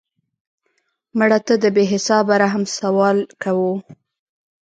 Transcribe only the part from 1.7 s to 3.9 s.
بې حسابه رحم سوال کوو